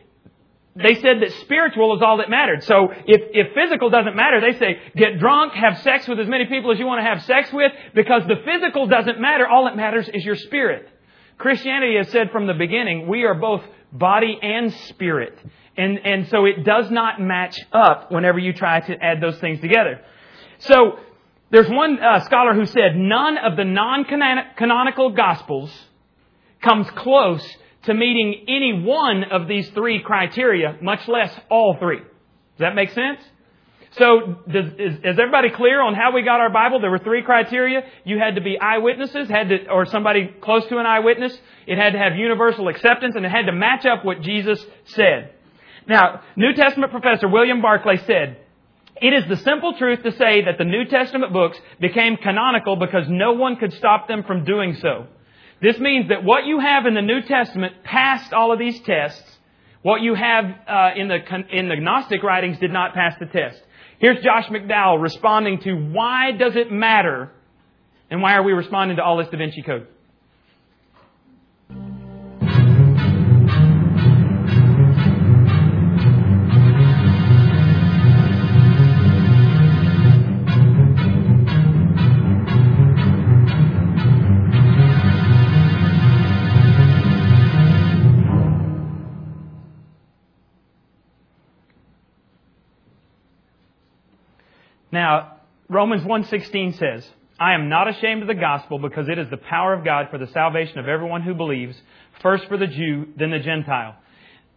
[0.75, 2.65] They said that spiritual is all that mattered.
[2.65, 6.47] So if, if physical doesn't matter, they say, get drunk, have sex with as many
[6.47, 9.47] people as you want to have sex with, because the physical doesn't matter.
[9.47, 10.89] All that matters is your spirit.
[11.43, 15.37] Christianity has said from the beginning, we are both body and spirit.
[15.77, 19.61] And, and so it does not match up whenever you try to add those things
[19.61, 20.01] together.
[20.59, 21.01] So,
[21.51, 25.71] there's one uh, scholar who said none of the non-canonical gospels
[26.63, 27.45] comes close
[27.83, 31.99] to meeting any one of these three criteria, much less all three.
[31.99, 33.21] Does that make sense?
[33.99, 36.81] So, does, is, is, everybody clear on how we got our Bible?
[36.81, 37.83] There were three criteria.
[38.05, 41.37] You had to be eyewitnesses, had to, or somebody close to an eyewitness.
[41.67, 45.33] It had to have universal acceptance, and it had to match up what Jesus said.
[45.87, 48.39] Now, New Testament professor William Barclay said,
[49.01, 53.07] it is the simple truth to say that the New Testament books became canonical because
[53.09, 55.07] no one could stop them from doing so.
[55.61, 59.39] This means that what you have in the New Testament passed all of these tests.
[59.83, 61.19] What you have uh, in the
[61.51, 63.61] in the Gnostic writings did not pass the test.
[64.03, 67.31] Here's Josh McDowell responding to why does it matter
[68.11, 69.87] and why are we responding to all this Da Vinci Code?
[94.93, 95.39] Now,
[95.69, 99.73] Romans 1:16 says, "I am not ashamed of the gospel because it is the power
[99.73, 101.81] of God for the salvation of everyone who believes,
[102.21, 103.97] first for the Jew, then the Gentile."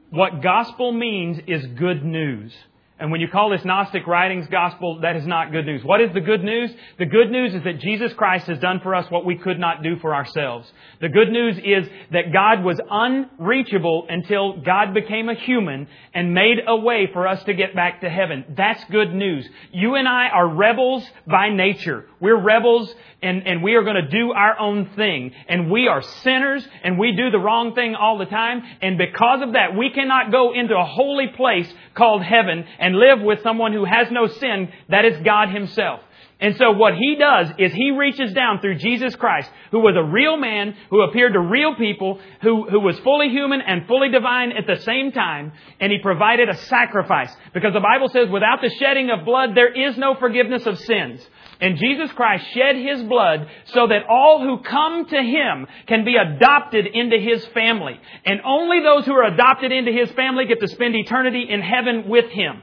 [0.09, 2.55] What gospel means is good news.
[2.97, 5.83] And when you call this Gnostic writings gospel, that is not good news.
[5.83, 6.71] What is the good news?
[6.97, 9.83] The good news is that Jesus Christ has done for us what we could not
[9.83, 10.71] do for ourselves.
[11.01, 16.59] The good news is that God was unreachable until God became a human and made
[16.65, 18.45] a way for us to get back to heaven.
[18.55, 19.45] That's good news.
[19.73, 22.05] You and I are rebels by nature.
[22.21, 25.31] We're rebels and, and we are going to do our own thing.
[25.47, 28.63] And we are sinners and we do the wrong thing all the time.
[28.81, 33.21] And because of that, we cannot go into a holy place called heaven and live
[33.21, 34.71] with someone who has no sin.
[34.89, 36.01] That is God Himself.
[36.45, 40.03] And so what he does is he reaches down through Jesus Christ, who was a
[40.03, 44.51] real man, who appeared to real people, who, who was fully human and fully divine
[44.51, 47.35] at the same time, and he provided a sacrifice.
[47.51, 51.27] Because the Bible says without the shedding of blood, there is no forgiveness of sins.
[51.59, 56.15] And Jesus Christ shed His blood so that all who come to Him can be
[56.15, 57.99] adopted into His family.
[58.23, 62.07] And only those who are adopted into His family get to spend eternity in heaven
[62.07, 62.61] with Him.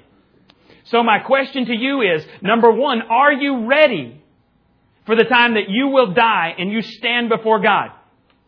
[0.85, 4.21] So my question to you is, number one, are you ready
[5.07, 7.91] for the time that you will die and you stand before God?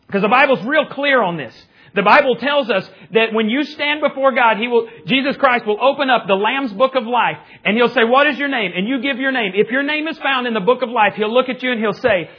[0.07, 1.55] Because the Bible's real clear on this.
[1.95, 5.81] The Bible tells us that when you stand before God, He will, Jesus Christ will
[5.81, 8.73] open up the Lamb's book of life and He'll say, what is your name?
[8.75, 9.53] And you give your name.
[9.55, 11.81] If your name is found in the book of life, He'll look at you and
[11.81, 12.31] He'll say,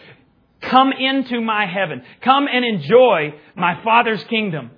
[0.61, 2.03] come into my heaven.
[2.21, 4.71] Come and enjoy my Father's kingdom.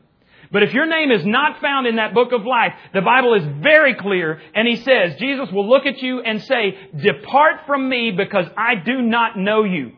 [0.51, 3.43] But if your name is not found in that book of life, the Bible is
[3.61, 8.11] very clear and he says, Jesus will look at you and say, depart from me
[8.11, 9.91] because I do not know you.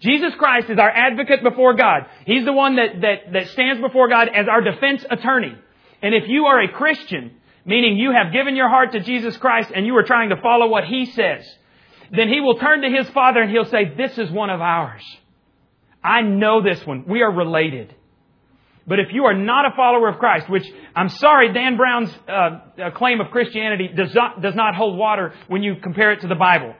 [0.00, 2.06] Jesus Christ is our advocate before God.
[2.24, 5.56] He's the one that, that, that stands before God as our defense attorney.
[6.02, 9.70] And if you are a Christian, meaning you have given your heart to Jesus Christ
[9.74, 11.44] and you are trying to follow what He says,
[12.12, 15.02] then He will turn to His Father and He'll say, this is one of ours.
[16.02, 17.04] I know this one.
[17.08, 17.94] We are related.
[18.88, 20.64] But if you are not a follower of Christ, which
[20.96, 25.34] I'm sorry, Dan Brown's uh, uh, claim of Christianity does not, does not hold water
[25.46, 26.74] when you compare it to the Bible.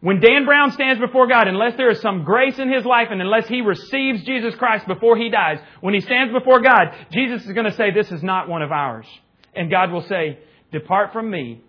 [0.00, 3.20] When Dan Brown stands before God, unless there is some grace in his life and
[3.20, 7.52] unless he receives Jesus Christ before he dies, when he stands before God, Jesus is
[7.52, 9.06] going to say, this is not one of ours.
[9.54, 10.38] And God will say,
[10.72, 11.62] depart from me.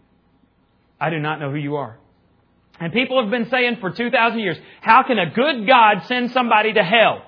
[0.99, 1.97] I do not know who you are.
[2.79, 6.73] And people have been saying for 2,000 years, how can a good God send somebody
[6.73, 7.23] to hell?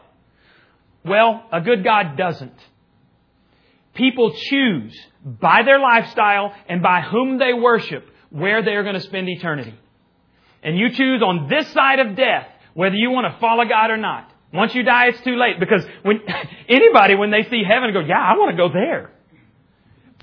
[1.08, 2.58] Well, a good God doesn't.
[3.94, 9.02] People choose by their lifestyle and by whom they worship where they are going to
[9.02, 9.74] spend eternity.
[10.62, 13.98] And you choose on this side of death whether you want to follow God or
[13.98, 14.32] not.
[14.54, 16.20] Once you die, it's too late because when
[16.70, 19.12] anybody, when they see heaven, go, yeah, I want to go there.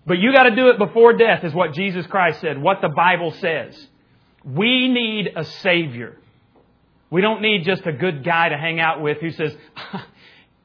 [0.07, 2.89] But you got to do it before death, is what Jesus Christ said, what the
[2.89, 3.89] Bible says.
[4.45, 6.19] We need a Savior.
[7.11, 9.57] We don't need just a good guy to hang out with who says,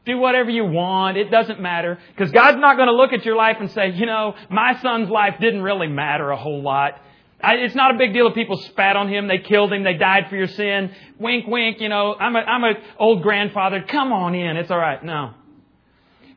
[0.06, 1.18] do whatever you want.
[1.18, 2.00] It doesn't matter.
[2.16, 5.10] Because God's not going to look at your life and say, you know, my son's
[5.10, 7.00] life didn't really matter a whole lot.
[7.42, 9.94] I, it's not a big deal if people spat on him, they killed him, they
[9.94, 10.92] died for your sin.
[11.20, 13.84] Wink, wink, you know, I'm a, I'm an old grandfather.
[13.88, 14.58] Come on in.
[14.58, 15.04] It's all right.
[15.04, 15.34] No.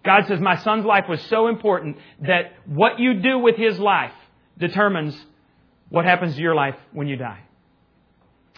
[0.04, 4.12] God says, my son's life was so important that what you do with his life
[4.58, 5.16] determines
[5.88, 7.40] what happens to your life when you die.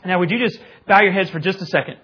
[0.04, 1.96] Now, would you just bow your heads for just a second?